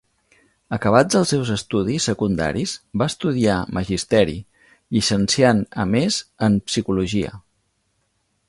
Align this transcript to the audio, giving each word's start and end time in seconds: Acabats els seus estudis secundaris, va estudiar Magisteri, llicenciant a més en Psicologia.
Acabats 0.77 1.17
els 1.19 1.33
seus 1.33 1.51
estudis 1.55 2.07
secundaris, 2.09 2.73
va 3.01 3.09
estudiar 3.13 3.59
Magisteri, 3.79 4.35
llicenciant 4.97 5.65
a 5.85 5.89
més 5.95 6.21
en 6.49 6.61
Psicologia. 6.71 7.37